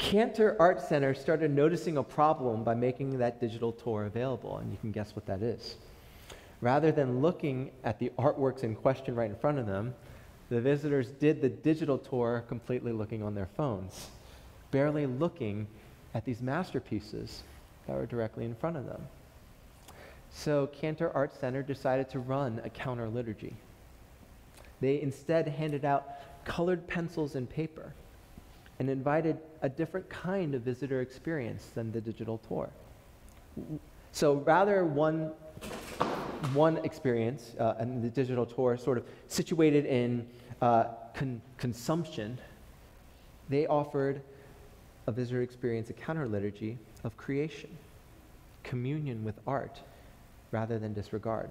[0.00, 4.78] Cantor Art Center started noticing a problem by making that digital tour available, and you
[4.78, 5.76] can guess what that is.
[6.62, 9.94] Rather than looking at the artworks in question right in front of them,
[10.48, 14.08] the visitors did the digital tour completely looking on their phones,
[14.70, 15.66] barely looking
[16.14, 17.42] at these masterpieces
[17.86, 19.06] that were directly in front of them.
[20.30, 23.54] So Cantor Art Center decided to run a counter liturgy.
[24.80, 26.08] They instead handed out
[26.46, 27.92] colored pencils and paper
[28.80, 32.70] and invited a different kind of visitor experience than the digital tour.
[34.10, 35.32] So rather one,
[36.54, 40.26] one experience uh, and the digital tour sort of situated in
[40.62, 42.38] uh, con- consumption,
[43.50, 44.22] they offered
[45.06, 47.68] a visitor experience, a counter liturgy of creation,
[48.62, 49.78] communion with art
[50.52, 51.50] rather than disregard.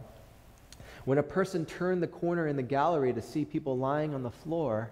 [1.05, 4.31] When a person turned the corner in the gallery to see people lying on the
[4.31, 4.89] floor,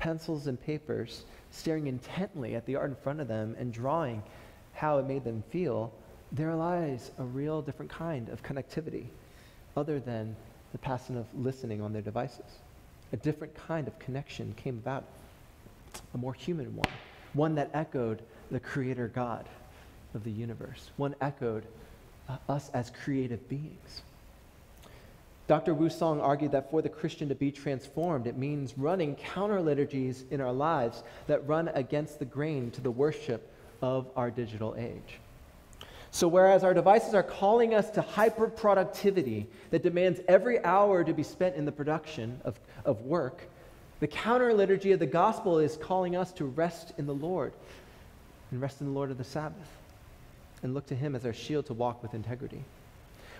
[0.00, 4.22] pencils and papers, staring intently at the art in front of them and drawing
[4.72, 5.92] how it made them feel,
[6.32, 9.04] there lies a real different kind of connectivity
[9.76, 10.34] other than
[10.72, 12.60] the passive of listening on their devices.
[13.12, 15.04] A different kind of connection came about,
[16.14, 16.92] a more human one,
[17.34, 19.48] one that echoed the Creator God
[20.14, 21.64] of the universe, one echoed
[22.28, 24.02] uh, us as creative beings.
[25.50, 25.74] Dr.
[25.74, 30.24] Wu Song argued that for the Christian to be transformed, it means running counter liturgies
[30.30, 33.50] in our lives that run against the grain to the worship
[33.82, 35.18] of our digital age.
[36.12, 41.12] So, whereas our devices are calling us to hyper productivity that demands every hour to
[41.12, 43.42] be spent in the production of, of work,
[43.98, 47.52] the counter liturgy of the gospel is calling us to rest in the Lord
[48.52, 49.68] and rest in the Lord of the Sabbath
[50.62, 52.62] and look to Him as our shield to walk with integrity.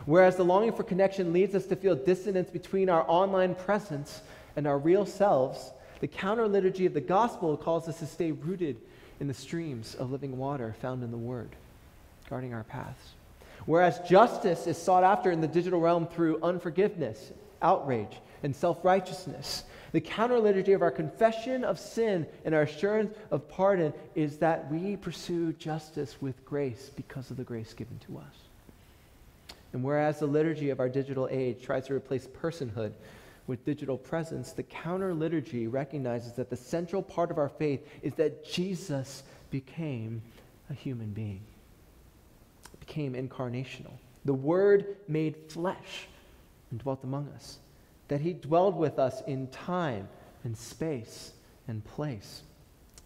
[0.07, 4.23] Whereas the longing for connection leads us to feel dissonance between our online presence
[4.57, 8.77] and our real selves, the counter liturgy of the gospel calls us to stay rooted
[9.21, 11.51] in the streams of living water found in the Word,
[12.29, 13.15] guarding our paths.
[13.67, 19.65] Whereas justice is sought after in the digital realm through unforgiveness, outrage, and self righteousness,
[19.93, 24.71] the counter liturgy of our confession of sin and our assurance of pardon is that
[24.71, 28.40] we pursue justice with grace because of the grace given to us.
[29.73, 32.93] And whereas the liturgy of our digital age tries to replace personhood
[33.47, 38.15] with digital presence, the counter liturgy recognizes that the central part of our faith is
[38.15, 40.23] that Jesus became
[40.69, 41.43] a human being,
[42.79, 43.93] became incarnational.
[44.25, 46.09] The Word made flesh
[46.71, 47.59] and dwelt among us
[48.11, 50.09] that he dwelled with us in time
[50.43, 51.33] and space
[51.69, 52.43] and place.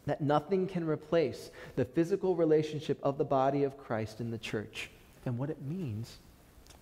[0.06, 4.90] That nothing can replace the physical relationship of the body of Christ in the church
[5.26, 6.16] and what it means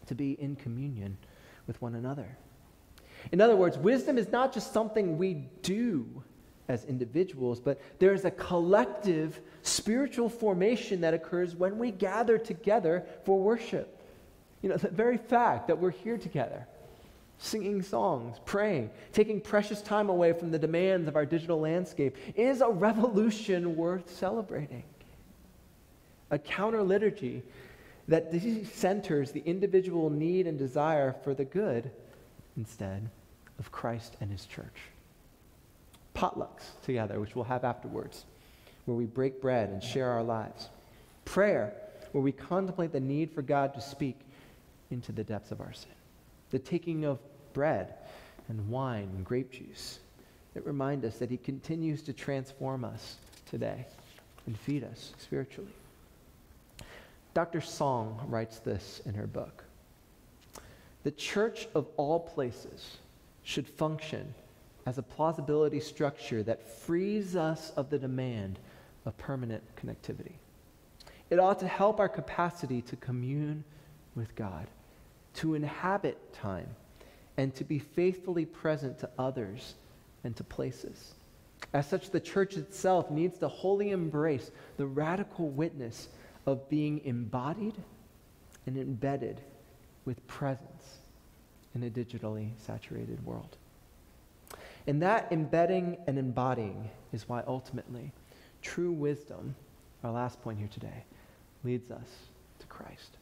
[0.07, 1.17] to be in communion
[1.67, 2.37] with one another.
[3.31, 6.23] In other words, wisdom is not just something we do
[6.69, 13.05] as individuals, but there is a collective spiritual formation that occurs when we gather together
[13.25, 14.01] for worship.
[14.63, 16.67] You know, the very fact that we're here together
[17.39, 22.61] singing songs, praying, taking precious time away from the demands of our digital landscape is
[22.61, 24.85] a revolution worth celebrating.
[26.31, 27.43] A counter liturgy
[28.09, 28.33] that
[28.73, 31.91] centers the individual need and desire for the good
[32.57, 33.09] instead
[33.59, 34.81] of Christ and his church.
[36.15, 38.25] Potlucks together, which we'll have afterwards,
[38.85, 40.69] where we break bread and share our lives.
[41.25, 41.73] Prayer,
[42.13, 44.19] where we contemplate the need for God to speak
[44.91, 45.93] into the depths of our sin.
[46.51, 47.19] The taking of
[47.53, 47.95] bread
[48.49, 50.01] and wine and grape juice
[50.55, 53.17] that remind us that He continues to transform us
[53.49, 53.87] today
[54.47, 55.71] and feed us spiritually.
[57.35, 57.61] Dr.
[57.61, 59.65] Song writes this in her book
[61.03, 62.99] The church of all places
[63.43, 64.35] should function
[64.87, 68.59] as a plausibility structure that frees us of the demand
[69.07, 70.35] of permanent connectivity.
[71.31, 73.65] It ought to help our capacity to commune
[74.15, 74.67] with God,
[75.35, 76.69] to inhabit time
[77.37, 79.75] and to be faithfully present to others
[80.25, 81.15] and to places.
[81.73, 86.09] As such, the church itself needs to wholly embrace the radical witness
[86.47, 87.75] of being embodied
[88.67, 89.41] and embedded
[90.05, 90.99] with presence
[91.75, 93.57] in a digitally saturated world.
[94.87, 98.13] And that embedding and embodying is why ultimately
[98.63, 99.55] true wisdom,
[100.03, 101.05] our last point here today,
[101.65, 102.09] leads us
[102.59, 103.17] to Christ.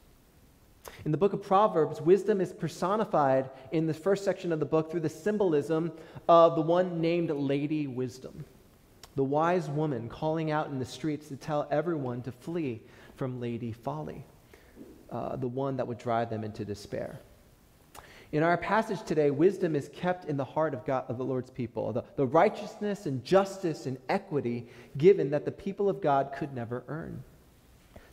[1.04, 4.90] In the book of Proverbs, wisdom is personified in the first section of the book
[4.90, 5.92] through the symbolism
[6.28, 8.44] of the one named Lady Wisdom,
[9.14, 12.80] the wise woman calling out in the streets to tell everyone to flee
[13.20, 14.24] from Lady Folly,
[15.12, 17.20] uh, the one that would drive them into despair.
[18.32, 21.50] In our passage today, wisdom is kept in the heart of God, of the Lord's
[21.50, 26.54] people, the, the righteousness and justice and equity given that the people of God could
[26.54, 27.22] never earn.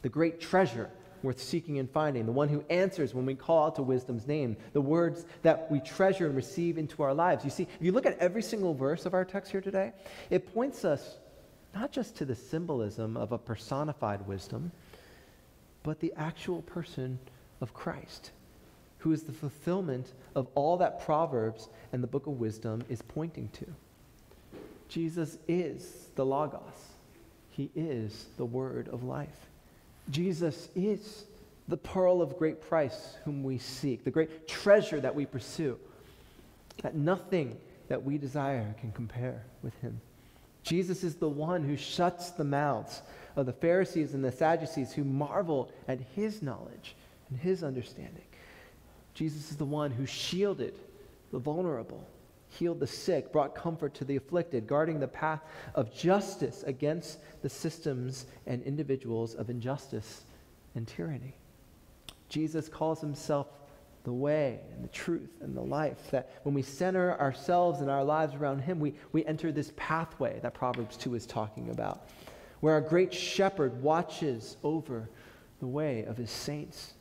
[0.01, 0.89] The great treasure
[1.23, 4.57] worth seeking and finding, the one who answers when we call out to wisdom's name,
[4.73, 7.45] the words that we treasure and receive into our lives.
[7.45, 9.93] You see, if you look at every single verse of our text here today,
[10.29, 11.15] it points us
[11.73, 14.69] not just to the symbolism of a personified wisdom,
[15.87, 17.17] but the actual person
[17.61, 18.31] of Christ,
[18.97, 23.47] who is the fulfillment of all that Proverbs and the book of wisdom is pointing
[23.53, 23.65] to.
[24.89, 26.61] Jesus is the Logos,
[27.51, 29.47] He is the word of life.
[30.09, 31.23] Jesus is
[31.69, 35.79] the pearl of great price whom we seek, the great treasure that we pursue,
[36.81, 37.57] that nothing
[37.87, 40.01] that we desire can compare with him.
[40.67, 43.01] Jesus is the one who shuts the mouths
[43.37, 46.93] of the Pharisees and the Sadducees who marvel at his knowledge
[47.29, 48.25] and his understanding.
[49.13, 50.77] Jesus is the one who shielded
[51.31, 52.05] the vulnerable,
[52.49, 55.39] healed the sick, brought comfort to the afflicted, guarding the path
[55.73, 60.23] of justice against the systems and individuals of injustice
[60.75, 61.33] and tyranny.
[62.27, 63.47] Jesus calls himself
[64.07, 66.09] the way and the truth and the life.
[66.11, 70.39] That when we center ourselves and our lives around him, we, we enter this pathway
[70.43, 72.07] that Proverbs 2 is talking about,
[72.61, 75.09] where our great shepherd watches over
[75.59, 76.93] the way of his saints.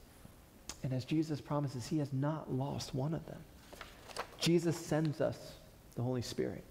[0.83, 3.39] And as Jesus promises, he has not lost one of them.
[4.41, 5.53] Jesus sends us
[5.95, 6.65] the Holy Spirit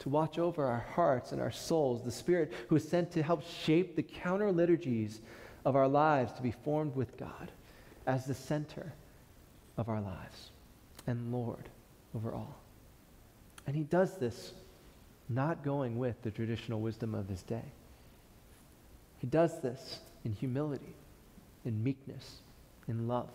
[0.00, 3.44] to watch over our hearts and our souls, the Spirit who is sent to help
[3.44, 5.20] shape the counter liturgies
[5.64, 7.52] of our lives to be formed with God
[8.04, 8.94] as the center
[9.78, 10.50] of our lives
[11.06, 11.70] and Lord
[12.14, 12.60] over all.
[13.66, 14.52] And he does this
[15.28, 17.64] not going with the traditional wisdom of his day.
[19.18, 20.94] He does this in humility,
[21.64, 22.36] in meekness,
[22.86, 23.30] in love.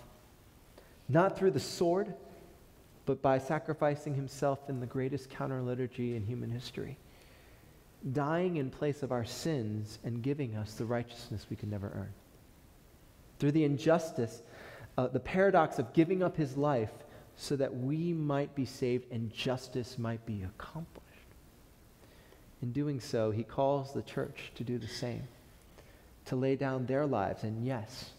[1.10, 2.14] Not through the sword,
[3.06, 6.98] but by sacrificing himself in the greatest counter liturgy in human history,
[8.12, 12.14] dying in place of our sins and giving us the righteousness we can never earn.
[13.40, 14.42] through the injustice,
[14.98, 16.92] uh, the paradox of giving up his life
[17.36, 21.04] so that we might be saved and justice might be accomplished.
[22.62, 25.28] In doing so, he calls the church to do the same,
[26.26, 28.12] to lay down their lives, and yes,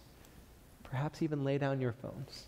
[0.82, 2.44] perhaps even lay down your phones,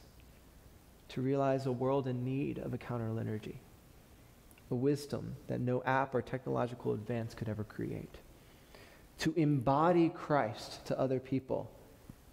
[1.08, 3.60] to realize a world in need of a counter liturgy,
[4.70, 8.16] a wisdom that no app or technological advance could ever create,
[9.18, 11.70] to embody Christ to other people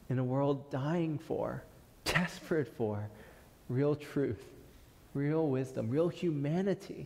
[0.09, 1.63] in a world dying for,
[2.05, 3.09] desperate for,
[3.69, 4.43] real truth,
[5.13, 7.05] real wisdom, real humanity,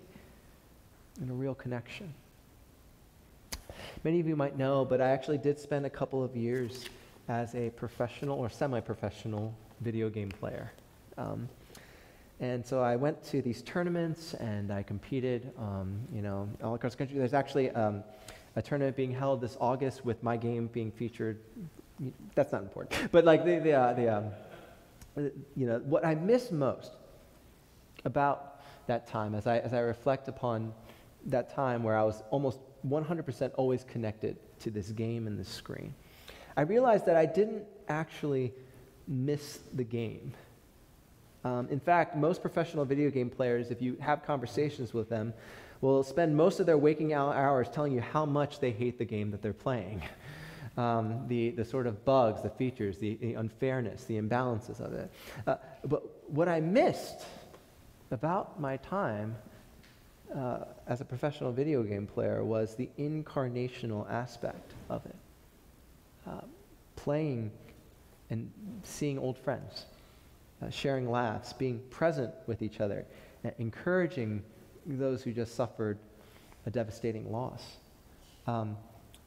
[1.20, 2.14] and a real connection.
[4.04, 6.86] Many of you might know, but I actually did spend a couple of years
[7.28, 10.72] as a professional or semi professional video game player.
[11.18, 11.50] Um,
[12.40, 16.94] and so I went to these tournaments and I competed, um, you know, all across
[16.94, 17.18] the country.
[17.18, 18.04] There's actually um,
[18.56, 21.40] a tournament being held this August with my game being featured.
[22.36, 23.12] That's not important.
[23.12, 24.26] But like the, the, uh, the um,
[25.18, 26.92] you know, what I miss most
[28.06, 30.74] about that time as I, as I reflect upon
[31.26, 35.94] that time where I was almost 100% always connected to this game and this screen,
[36.56, 38.54] I realized that I didn't actually
[39.08, 40.34] miss the game.
[41.44, 45.34] Um, in fact, most professional video game players, if you have conversations with them,
[45.82, 49.32] will spend most of their waking hours telling you how much they hate the game
[49.32, 50.02] that they're playing.
[50.78, 55.12] Um, the, the sort of bugs, the features, the, the unfairness, the imbalances of it.
[55.48, 55.56] Uh,
[55.86, 57.26] but what I missed
[58.12, 59.36] about my time
[60.36, 65.16] uh, as a professional video game player was the incarnational aspect of it.
[66.28, 66.42] Uh,
[66.96, 67.50] playing
[68.30, 68.52] and
[68.84, 69.86] seeing old friends,
[70.62, 73.06] uh, sharing laughs, being present with each other,
[73.58, 74.44] encouraging
[74.86, 75.98] those who just suffered
[76.66, 77.78] a devastating loss.
[78.46, 78.78] Um,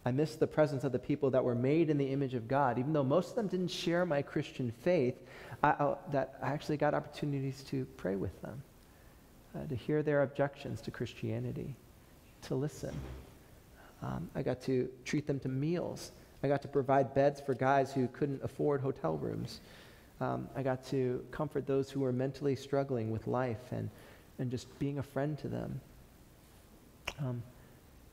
[0.05, 2.79] I missed the presence of the people that were made in the image of God,
[2.79, 5.15] even though most of them didn't share my Christian faith.
[5.63, 8.63] I, I, that I actually got opportunities to pray with them
[9.55, 11.75] uh, to hear their objections to Christianity,
[12.43, 12.95] to listen.
[14.03, 16.13] Um, I got to treat them to meals.
[16.43, 19.61] I got to provide beds for guys who couldn't afford hotel rooms.
[20.21, 23.91] Um, I got to comfort those who were mentally struggling with life and,
[24.39, 25.81] and just being a friend to them.
[27.19, 27.43] Um,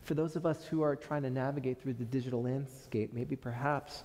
[0.07, 4.03] for those of us who are trying to navigate through the digital landscape, maybe perhaps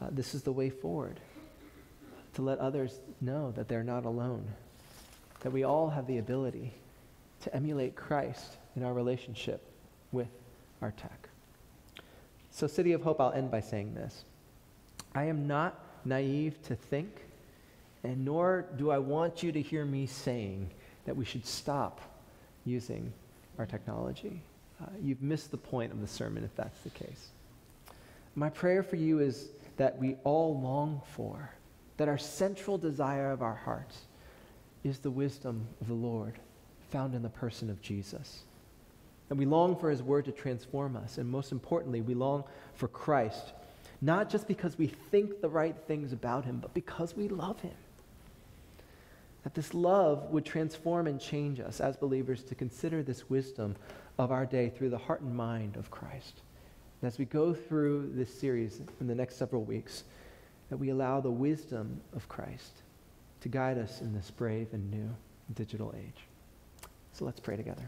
[0.00, 1.20] uh, this is the way forward
[2.32, 4.48] to let others know that they're not alone
[5.40, 6.72] that we all have the ability
[7.42, 9.60] to emulate Christ in our relationship
[10.10, 10.28] with
[10.80, 11.28] our tech.
[12.50, 14.24] So, City of Hope, I'll end by saying this.
[15.14, 17.10] I am not naive to think,
[18.04, 20.70] and nor do I want you to hear me saying
[21.04, 22.00] that we should stop
[22.64, 23.12] using
[23.58, 24.40] our technology.
[24.82, 27.28] Uh, you've missed the point of the sermon if that's the case.
[28.34, 31.50] My prayer for you is that we all long for,
[31.98, 33.98] that our central desire of our hearts
[34.84, 36.34] is the wisdom of the Lord
[36.90, 38.42] found in the person of Jesus.
[39.30, 41.18] And we long for his word to transform us.
[41.18, 43.52] And most importantly, we long for Christ,
[44.00, 47.74] not just because we think the right things about him, but because we love him.
[49.44, 53.76] That this love would transform and change us as believers to consider this wisdom
[54.18, 56.42] of our day through the heart and mind of Christ.
[57.00, 60.04] And as we go through this series in the next several weeks,
[60.70, 62.82] that we allow the wisdom of Christ
[63.40, 65.10] to guide us in this brave and new
[65.54, 66.26] digital age.
[67.12, 67.82] So let's pray together.